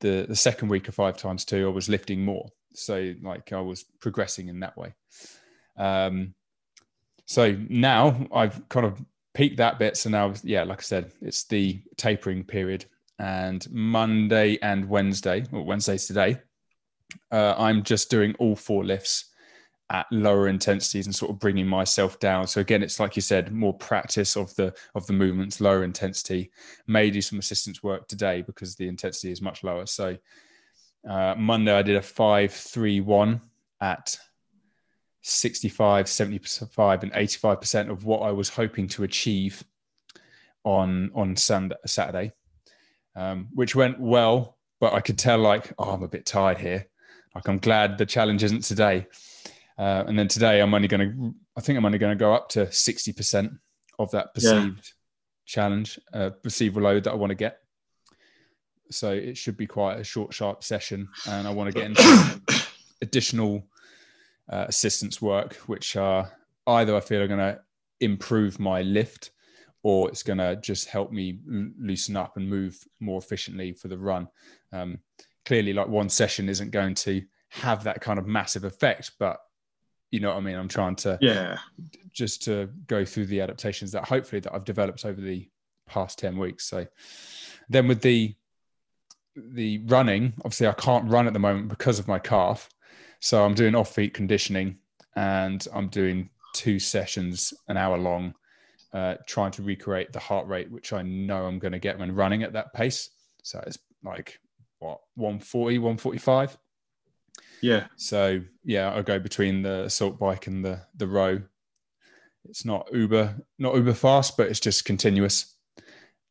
[0.00, 2.48] the, the second week of five times two, I was lifting more.
[2.74, 4.94] So like I was progressing in that way.
[5.76, 6.34] Um,
[7.26, 9.04] so now I've kind of
[9.34, 9.96] peaked that bit.
[9.96, 12.84] So now, yeah, like I said, it's the tapering period.
[13.18, 16.38] And Monday and Wednesday, or Wednesday's today,
[17.32, 19.30] uh, I'm just doing all four lifts
[19.90, 22.46] at lower intensities and sort of bringing myself down.
[22.46, 26.50] So again, it's like you said, more practice of the of the movements, lower intensity.
[26.86, 29.86] May do some assistance work today because the intensity is much lower.
[29.86, 30.16] So
[31.08, 33.40] uh, Monday I did a five three one
[33.80, 34.18] at
[35.22, 39.62] 65, 75, and 85% of what I was hoping to achieve
[40.64, 42.32] on on Sunday, Saturday,
[43.16, 44.56] um, which went well.
[44.80, 46.86] But I could tell, like, oh, I'm a bit tired here.
[47.34, 49.06] Like, I'm glad the challenge isn't today.
[49.78, 52.34] Uh, and then today, I'm only going to, I think I'm only going to go
[52.34, 53.58] up to 60%
[53.98, 54.92] of that perceived yeah.
[55.46, 57.60] challenge, uh, perceived load that I want to get.
[58.90, 61.08] So it should be quite a short, sharp session.
[61.28, 62.40] And I want to get into
[63.02, 63.66] additional
[64.50, 66.32] uh, assistance work, which are
[66.66, 67.60] either I feel are going to
[68.00, 69.30] improve my lift
[69.82, 73.98] or it's going to just help me loosen up and move more efficiently for the
[73.98, 74.28] run.
[74.72, 74.98] Um,
[75.46, 79.38] clearly, like one session isn't going to have that kind of massive effect, but
[80.10, 80.56] you know what I mean.
[80.56, 81.58] I'm trying to yeah
[82.12, 85.48] just to go through the adaptations that hopefully that I've developed over the
[85.86, 86.64] past ten weeks.
[86.66, 86.86] So
[87.68, 88.34] then with the
[89.36, 92.68] the running, obviously I can't run at the moment because of my calf.
[93.20, 94.78] So I'm doing off feet conditioning
[95.16, 98.34] and I'm doing two sessions, an hour long,
[98.92, 102.14] uh, trying to recreate the heart rate, which I know I'm going to get when
[102.14, 103.10] running at that pace.
[103.42, 104.38] So it's like
[104.78, 106.58] what 140, 145.
[107.60, 107.86] Yeah.
[107.96, 111.40] So yeah, I go between the assault bike and the the row.
[112.48, 115.54] It's not uber, not uber fast, but it's just continuous.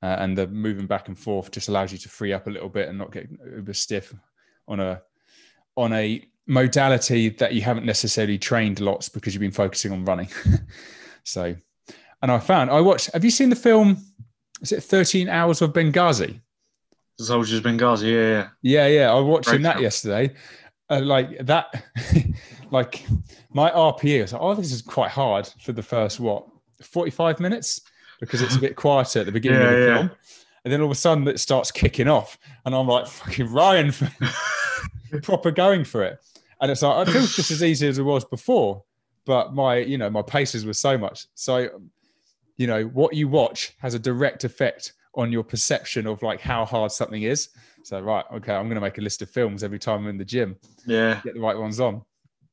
[0.02, 2.70] Uh, and the moving back and forth just allows you to free up a little
[2.70, 4.14] bit and not get uber stiff
[4.68, 5.02] on a
[5.76, 10.30] on a modality that you haven't necessarily trained lots because you've been focusing on running.
[11.24, 11.56] so,
[12.22, 13.12] and I found I watched.
[13.14, 13.98] Have you seen the film?
[14.62, 16.42] Is it Thirteen Hours of Benghazi?
[17.20, 19.12] Soldiers Benghazi, yeah, yeah, yeah, yeah.
[19.12, 20.36] I was watching Great that yesterday.
[20.90, 21.84] Uh, like that,
[22.72, 23.06] like
[23.52, 26.46] my RPE was like, oh, this is quite hard for the first what
[26.82, 27.82] forty-five minutes
[28.20, 29.98] because it's a bit quieter at the beginning yeah, of the yeah.
[29.98, 30.12] film,
[30.64, 33.94] and then all of a sudden it starts kicking off, and I'm like fucking Ryan,
[35.24, 36.22] proper going for it
[36.62, 38.84] and it's like I feel just as easy as it was before,
[39.26, 41.28] but my you know my paces were so much.
[41.36, 41.70] So
[42.58, 46.64] you know what you watch has a direct effect on your perception of like how
[46.64, 47.50] hard something is.
[47.84, 50.18] So right, okay, I'm going to make a list of films every time I'm in
[50.18, 50.56] the gym.
[50.86, 52.04] Yeah, get the right ones on.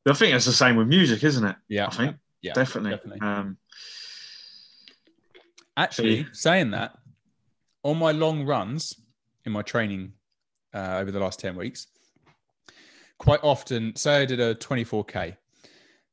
[0.09, 1.57] I think it's the same with music, isn't it?
[1.69, 2.91] Yeah, I think yeah, definitely.
[2.91, 3.21] definitely.
[3.21, 3.59] Um,
[5.77, 6.25] Actually, yeah.
[6.33, 6.97] saying that,
[7.83, 8.95] on my long runs
[9.45, 10.13] in my training
[10.73, 11.87] uh, over the last ten weeks,
[13.19, 15.37] quite often, say I did a 24K,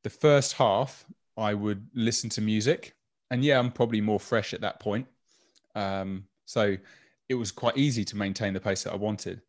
[0.02, 1.04] the first half,
[1.36, 2.94] I would listen to music.
[3.30, 5.06] And yeah, I'm probably more fresh at that point.
[5.74, 6.76] Um, so
[7.28, 9.40] it was quite easy to maintain the pace that I wanted.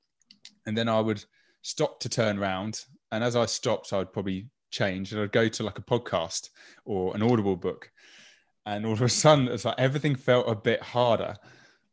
[0.66, 1.24] And then I would
[1.62, 2.86] stop to turn around.
[3.12, 6.50] And as I stopped, I would probably change and I'd go to like a podcast
[6.86, 7.92] or an audible book.
[8.66, 11.36] And all of a sudden, it's like everything felt a bit harder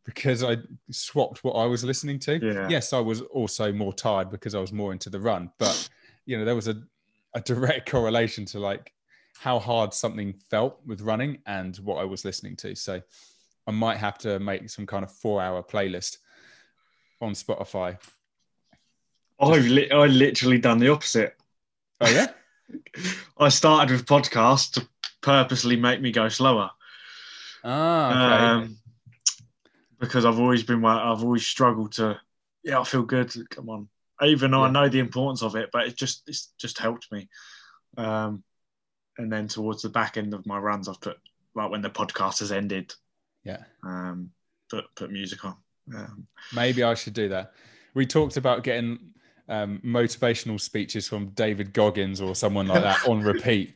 [0.04, 0.58] because I
[0.90, 2.38] swapped what I was listening to.
[2.44, 2.68] Yeah.
[2.68, 5.88] Yes, I was also more tired because I was more into the run, but
[6.26, 6.80] you know there was a
[7.34, 8.92] a direct correlation to like
[9.38, 12.74] how hard something felt with running and what I was listening to.
[12.74, 13.00] So
[13.70, 16.16] I might have to make some kind of four hour playlist
[17.20, 17.98] on Spotify.
[19.38, 21.36] I've li- I literally done the opposite.
[22.00, 22.32] Oh yeah.
[23.38, 24.88] I started with podcasts to
[25.22, 26.70] purposely make me go slower.
[27.62, 28.44] Ah, okay.
[28.44, 28.76] Um,
[30.00, 32.18] because I've always been, I've always struggled to,
[32.64, 33.32] yeah, I feel good.
[33.50, 33.88] Come on,
[34.20, 37.28] even though I know the importance of it, but it just, it's just helped me.
[37.96, 38.42] Um,
[39.16, 41.18] and then towards the back end of my runs, I've put
[41.54, 42.92] like when the podcast has ended,
[43.50, 43.64] yeah.
[43.84, 44.30] um,
[44.70, 45.56] put put music on.
[45.94, 47.52] Um, Maybe I should do that.
[47.94, 48.98] We talked about getting
[49.48, 53.74] um, motivational speeches from David Goggins or someone like that on repeat.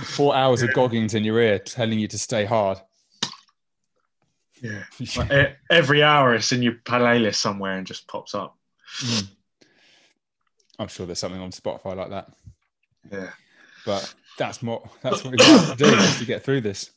[0.00, 2.78] Four hours of Goggins in your ear telling you to stay hard.
[4.62, 4.84] yeah,
[5.16, 8.56] like, every hour it's in your playlist somewhere and just pops up.
[9.00, 9.28] Mm.
[10.78, 12.28] I'm sure there's something on Spotify like that.
[13.12, 13.30] Yeah,
[13.84, 16.90] But that's what that's what we have to do to get through this.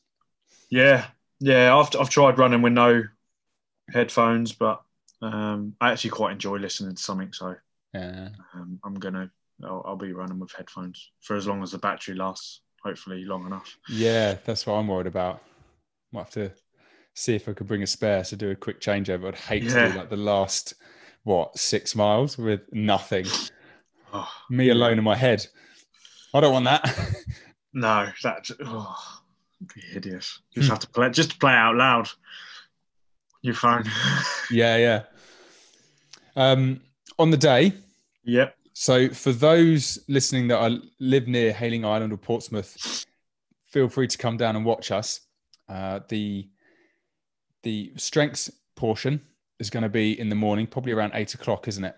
[0.69, 1.05] yeah,
[1.39, 1.75] yeah.
[1.75, 3.03] I've I've tried running with no
[3.91, 4.81] headphones, but
[5.21, 7.33] um, I actually quite enjoy listening to something.
[7.33, 7.55] So
[7.93, 8.29] Yeah.
[8.53, 9.31] um, I'm gonna
[9.63, 12.61] I'll, I'll be running with headphones for as long as the battery lasts.
[12.83, 13.75] Hopefully, long enough.
[13.89, 15.41] Yeah, that's what I'm worried about.
[16.11, 16.51] Might have to
[17.15, 19.27] see if I could bring a spare to do a quick changeover.
[19.27, 20.75] I'd hate to do like the last
[21.23, 23.25] what six miles with nothing.
[24.13, 25.45] Oh, Me alone in my head.
[26.33, 27.15] I don't want that.
[27.73, 29.16] no, that oh,
[29.73, 30.39] be hideous.
[30.53, 32.09] You just have to play just play out loud.
[33.41, 33.85] You're fine.
[34.51, 35.03] yeah, yeah.
[36.35, 36.81] Um,
[37.17, 37.73] on the day,
[38.23, 38.55] yep.
[38.73, 43.05] so for those listening that are, live near Hayling Island or Portsmouth,
[43.65, 45.21] feel free to come down and watch us.
[45.67, 46.47] Uh, the
[47.63, 49.21] the strengths portion
[49.59, 51.95] is going to be in the morning, probably around eight o'clock, isn't it?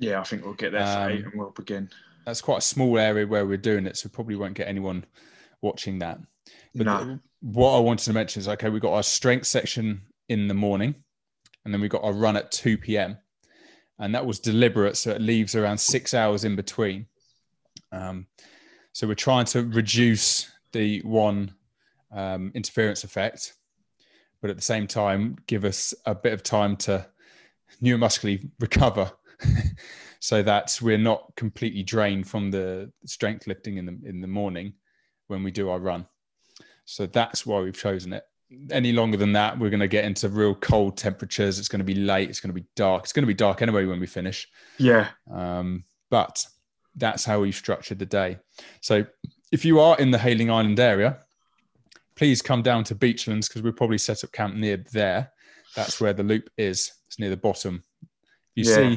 [0.00, 1.88] Yeah, I think we'll get there for Um, eight and we'll begin.
[2.26, 5.04] That's quite a small area where we're doing it, so probably won't get anyone
[5.62, 6.18] watching that.
[6.74, 7.18] But No.
[7.40, 10.94] what I wanted to mention is okay, we've got our strength section in the morning,
[11.64, 13.18] and then we've got our run at 2 p.m.
[13.98, 17.06] And that was deliberate, so it leaves around six hours in between.
[17.90, 18.26] Um,
[18.92, 21.54] so we're trying to reduce the one
[22.12, 23.54] um, interference effect,
[24.40, 27.06] but at the same time, give us a bit of time to
[27.82, 29.10] neuromuscularly recover
[30.20, 34.72] so that we're not completely drained from the strength lifting in the in the morning
[35.26, 36.06] when we do our run.
[36.90, 38.24] So that's why we've chosen it.
[38.70, 41.58] Any longer than that, we're going to get into real cold temperatures.
[41.58, 42.30] It's going to be late.
[42.30, 43.02] It's going to be dark.
[43.04, 44.48] It's going to be dark anyway when we finish.
[44.78, 45.08] Yeah.
[45.30, 46.42] Um, but
[46.96, 48.38] that's how we've structured the day.
[48.80, 49.04] So
[49.52, 51.18] if you are in the Hayling Island area,
[52.16, 55.30] please come down to Beachlands because we'll probably set up camp near there.
[55.76, 56.90] That's where the loop is.
[57.06, 57.84] It's near the bottom.
[58.56, 58.76] If you Yeah.
[58.76, 58.94] see,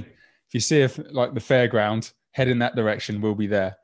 [0.48, 3.20] if you see if like the fairground, head in that direction.
[3.20, 3.76] We'll be there.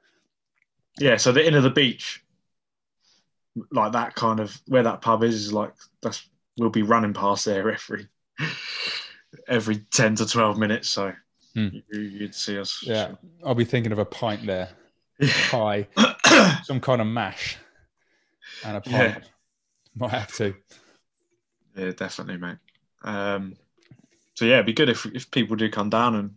[0.97, 1.17] Yeah.
[1.17, 2.23] So the end of the beach,
[3.71, 7.45] like that kind of where that pub is, is like that's we'll be running past
[7.45, 8.07] there every
[9.47, 10.89] every ten to twelve minutes.
[10.89, 11.13] So
[11.53, 11.69] Hmm.
[11.91, 12.83] you, you'd see us.
[12.83, 14.69] Yeah, I'll be thinking of a pint there,
[15.19, 15.31] Yeah.
[15.49, 15.87] pie,
[16.63, 17.57] some kind of mash,
[18.65, 18.93] and a pint.
[18.93, 19.19] Yeah.
[19.95, 20.53] Might have to.
[21.75, 22.57] Yeah, definitely, mate.
[23.03, 23.55] Um,
[24.35, 26.35] so yeah, it'd be good if if people do come down and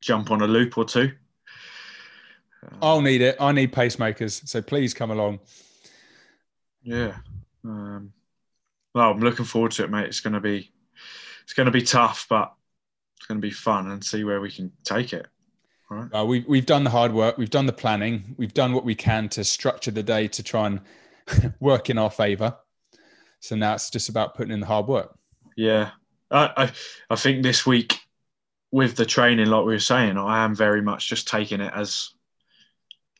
[0.00, 1.12] jump on a loop or two.
[2.82, 3.36] I'll need it.
[3.40, 4.48] I need pacemakers.
[4.48, 5.40] So please come along.
[6.84, 7.16] Yeah.
[7.64, 8.12] Um,
[8.94, 10.06] well, I'm looking forward to it, mate.
[10.06, 10.70] It's gonna be
[11.42, 12.52] it's gonna be tough, but
[13.16, 15.26] it's gonna be fun and see where we can take it.
[15.90, 16.14] All right.
[16.14, 17.38] Uh, we've we've done the hard work.
[17.38, 18.34] We've done the planning.
[18.36, 20.80] We've done what we can to structure the day to try and
[21.60, 22.56] work in our favour.
[23.40, 25.18] So now it's just about putting in the hard work.
[25.56, 25.90] Yeah.
[26.30, 26.72] I, I
[27.10, 27.98] I think this week
[28.72, 32.13] with the training, like we were saying, I am very much just taking it as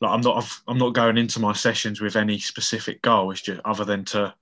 [0.01, 3.31] like I'm not I'm not going into my sessions with any specific goal.
[3.31, 4.33] It's just other than to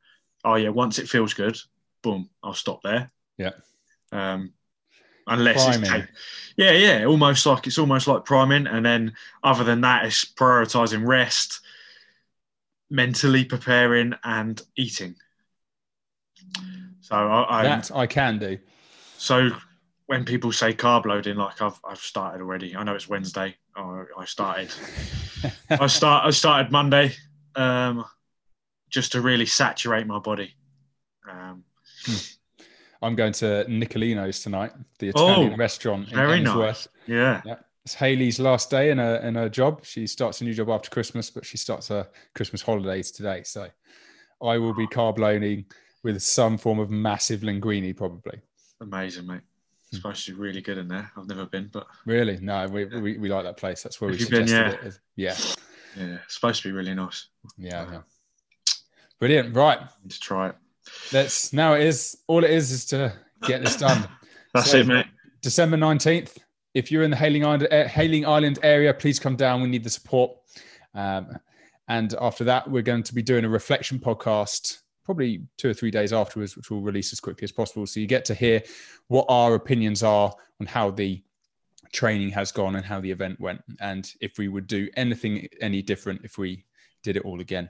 [0.43, 1.57] oh yeah, once it feels good,
[2.01, 3.11] boom, I'll stop there.
[3.37, 3.51] Yeah.
[4.11, 4.53] Um,
[5.27, 5.89] unless Priming.
[5.89, 6.07] ta-
[6.57, 9.13] yeah, yeah, almost like it's almost like priming, and then
[9.43, 11.61] other than that, it's prioritizing rest,
[12.89, 15.15] mentally preparing, and eating.
[17.01, 18.57] So I, I that I can do.
[19.17, 19.49] so
[20.13, 22.75] when people say carb loading, like I've I've started already.
[22.75, 23.55] I know it's Wednesday.
[23.75, 24.71] Oh, I started.
[25.71, 27.15] I start I started Monday,
[27.55, 28.05] um,
[28.91, 30.53] just to really saturate my body.
[31.27, 31.63] Um,
[33.01, 36.87] I'm going to Nicolino's tonight, the Italian Oh, restaurant in very Emsworth.
[37.07, 37.41] yeah,
[37.83, 39.83] It's Haley's last day in her in her job.
[39.83, 43.41] She starts a new job after Christmas, but she starts her Christmas holidays today.
[43.43, 43.67] So
[44.43, 45.65] I will be carb loading
[46.03, 48.41] with some form of massive linguine, probably.
[48.79, 49.41] Amazing, mate.
[49.95, 51.11] Supposed to be really good in there.
[51.17, 52.37] I've never been, but Really?
[52.41, 53.83] No, we, we, we like that place.
[53.83, 54.47] That's where Have we you been?
[54.47, 54.99] suggested it.
[55.15, 55.35] Yeah.
[55.97, 57.27] yeah, it's supposed to be really nice.
[57.57, 57.85] Yeah.
[57.91, 58.01] yeah.
[59.19, 59.55] Brilliant.
[59.55, 59.79] Right.
[60.09, 60.55] To try it.
[61.13, 63.13] Let's now it is all it is is to
[63.43, 64.07] get this done.
[64.53, 65.05] That's So- it, mate.
[65.41, 66.37] December 19th.
[66.73, 69.61] If you're in the Hayling Island, uh, Hayling Island area, please come down.
[69.61, 70.31] We need the support.
[70.95, 71.37] Um,
[71.87, 75.91] and after that, we're going to be doing a reflection podcast probably two or three
[75.91, 77.85] days afterwards, which we'll release as quickly as possible.
[77.85, 78.61] So you get to hear
[79.07, 81.21] what our opinions are on how the
[81.91, 85.81] training has gone and how the event went, and if we would do anything any
[85.81, 86.65] different if we
[87.03, 87.69] did it all again.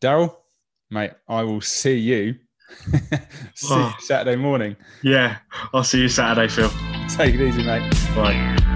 [0.00, 0.36] Daryl,
[0.90, 2.36] mate, I will see you.
[3.54, 3.78] see oh.
[3.78, 3.94] you Oh.
[4.00, 4.76] Saturday morning.
[5.02, 5.38] Yeah,
[5.72, 6.70] I'll see you Saturday, Phil.
[7.08, 7.90] Take it easy, mate.
[8.14, 8.74] Bye.